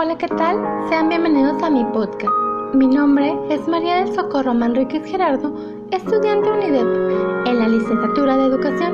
[0.00, 0.56] Hola, ¿qué tal?
[0.88, 2.32] Sean bienvenidos a mi podcast.
[2.72, 5.52] Mi nombre es María del Socorro Manríquez Gerardo,
[5.90, 8.92] estudiante UNIDEP en la licenciatura de Educación,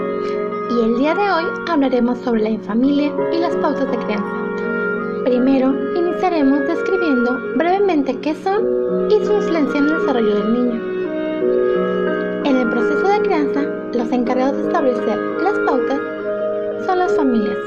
[0.71, 4.35] y el día de hoy hablaremos sobre la infamilia y las pautas de crianza.
[5.27, 10.81] Primero, iniciaremos describiendo brevemente qué son y su influencia en el desarrollo del niño.
[12.47, 13.61] En el proceso de crianza,
[13.93, 16.01] los encargados de establecer las pautas
[16.87, 17.59] son las familias,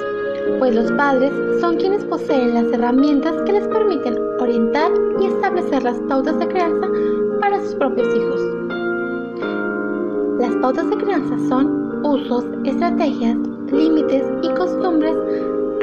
[0.59, 5.99] pues los padres son quienes poseen las herramientas que les permiten orientar y establecer las
[6.09, 6.87] pautas de crianza
[7.39, 8.41] para sus propios hijos.
[10.39, 13.37] Las pautas de crianza son usos, estrategias,
[13.71, 15.15] límites y costumbres,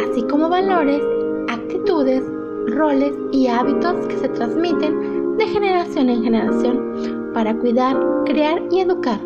[0.09, 1.03] así como valores,
[1.49, 2.23] actitudes,
[2.69, 9.19] roles y hábitos que se transmiten de generación en generación para cuidar, crear y educar.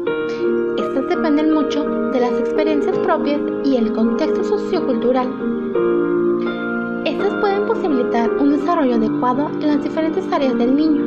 [0.79, 5.29] Estas dependen mucho de las experiencias propias y el contexto sociocultural.
[7.05, 11.05] Estas pueden posibilitar un desarrollo adecuado en las diferentes áreas del niño,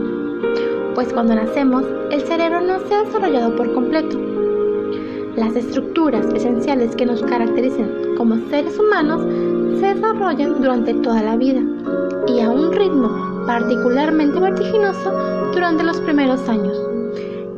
[0.95, 4.20] pues cuando nacemos el cerebro no se ha desarrollado por completo.
[5.36, 9.22] Las estructuras esenciales que nos caracterizan como seres humanos
[9.80, 11.62] se desarrollan durante toda la vida
[12.28, 13.09] y a un ritmo
[13.47, 15.12] particularmente vertiginoso
[15.53, 17.00] durante los primeros años.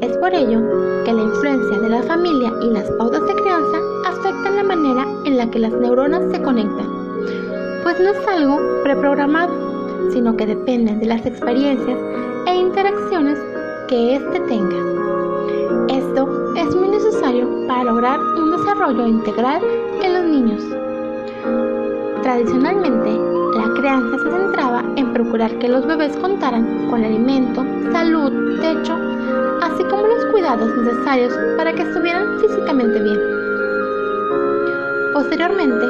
[0.03, 0.59] Es por ello
[1.05, 5.37] que la influencia de la familia y las pautas de crianza afectan la manera en
[5.37, 6.89] la que las neuronas se conectan,
[7.83, 11.97] pues no es algo preprogramado, sino que depende de las experiencias
[12.47, 13.39] e interacciones
[13.87, 14.75] que éste tenga.
[15.87, 19.61] Esto es muy necesario para lograr un desarrollo integral
[20.01, 20.63] en los niños.
[22.23, 23.42] Tradicionalmente,
[23.83, 28.31] crianza se centraba en procurar que los bebés contaran con alimento, salud,
[28.61, 28.97] techo,
[29.61, 33.19] así como los cuidados necesarios para que estuvieran físicamente bien.
[35.11, 35.85] Posteriormente,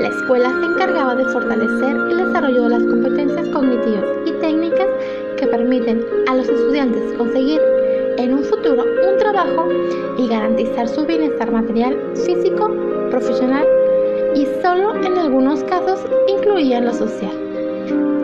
[0.00, 4.88] la escuela se encargaba de fortalecer el desarrollo de las competencias cognitivas y técnicas
[5.38, 7.60] que permiten a los estudiantes conseguir
[8.18, 9.68] en un futuro un trabajo
[10.18, 12.74] y garantizar su bienestar material, físico,
[13.12, 13.75] profesional
[14.36, 15.98] y solo en algunos casos
[16.28, 17.32] incluían lo social.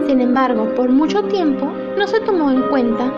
[0.07, 3.11] Sin embargo, por mucho tiempo no se tomó en cuenta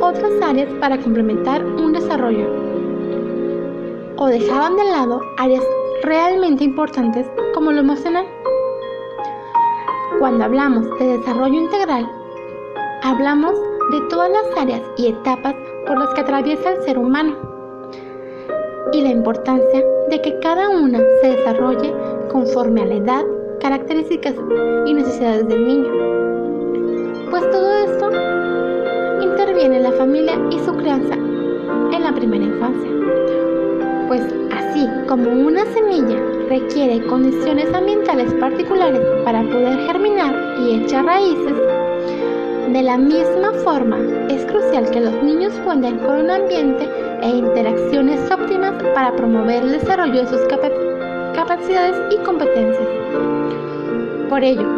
[0.00, 2.48] otras áreas para complementar un desarrollo
[4.16, 5.62] o dejaban de lado áreas
[6.02, 8.24] realmente importantes como lo emocional.
[10.18, 12.10] Cuando hablamos de desarrollo integral,
[13.02, 13.52] hablamos
[13.92, 15.54] de todas las áreas y etapas
[15.86, 17.36] por las que atraviesa el ser humano
[18.92, 21.94] y la importancia de que cada una se desarrolle
[22.30, 23.24] conforme a la edad,
[23.60, 24.34] características
[24.86, 25.90] y necesidades del niño.
[27.30, 28.10] Pues todo esto
[29.22, 32.90] interviene la familia y su crianza en la primera infancia.
[34.08, 36.18] Pues así como una semilla
[36.48, 41.54] requiere condiciones ambientales particulares para poder germinar y echar raíces,
[42.72, 43.98] de la misma forma
[44.28, 46.88] es crucial que los niños cuenten con un ambiente
[47.22, 50.89] e interacciones óptimas para promover el desarrollo de sus capacidades
[51.52, 52.86] y competencias.
[54.28, 54.68] Por ello,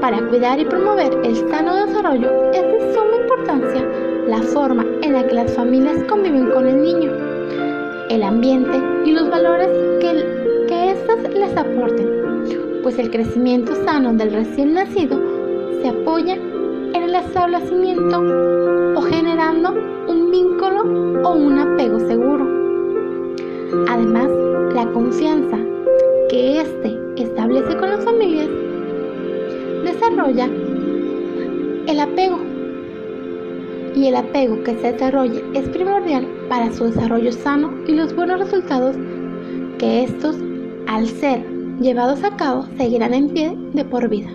[0.00, 3.84] para cuidar y promover el sano desarrollo es de suma importancia
[4.28, 7.10] la forma en la que las familias conviven con el niño,
[8.10, 9.70] el ambiente y los valores
[10.00, 12.08] que, que éstas les aporten,
[12.84, 15.20] pues el crecimiento sano del recién nacido
[15.82, 18.22] se apoya en el establecimiento
[18.94, 19.74] o generando
[20.06, 20.82] un vínculo
[21.28, 22.46] o un apego seguro.
[23.88, 24.30] Además,
[24.74, 25.58] la confianza
[26.30, 28.48] que éste establece con las familias
[29.84, 30.48] desarrolla
[31.86, 32.38] el apego.
[33.96, 38.38] Y el apego que se desarrolle es primordial para su desarrollo sano y los buenos
[38.38, 38.96] resultados
[39.78, 40.36] que estos,
[40.86, 41.44] al ser
[41.80, 44.30] llevados a cabo, seguirán en pie de por vida.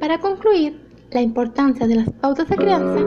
[0.00, 3.00] Para concluir, la importancia de las pautas de crianza,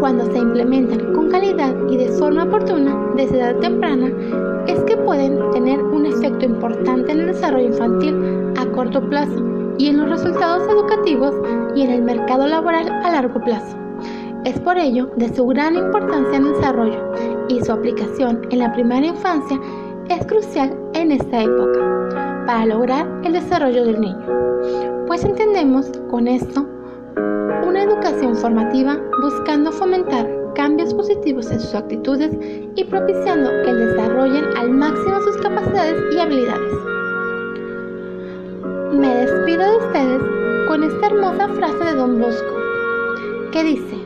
[0.00, 4.10] cuando se implementan con calidad y de forma oportuna desde edad temprana,
[4.66, 9.44] es que pueden tener un efecto importante en el desarrollo infantil a corto plazo
[9.78, 11.34] y en los resultados educativos
[11.74, 13.76] y en el mercado laboral a largo plazo.
[14.44, 17.12] Es por ello de su gran importancia en el desarrollo
[17.48, 19.58] y su aplicación en la primera infancia
[20.08, 24.24] es crucial en esta época para lograr el desarrollo del niño.
[25.06, 26.66] Pues entendemos con esto
[27.16, 32.30] una educación formativa buscando fomentar cambios positivos en sus actitudes
[32.74, 36.72] y propiciando que desarrollen al máximo sus capacidades y habilidades.
[38.92, 40.22] Me despido de ustedes
[40.68, 42.54] con esta hermosa frase de Don Bosco,
[43.52, 43.96] que dice,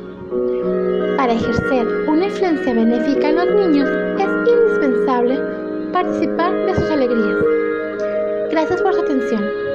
[1.17, 5.39] para ejercer una influencia benéfica en los niños es indispensable
[5.93, 7.37] participar de sus alegrías.
[8.51, 9.71] Gracias por su atención.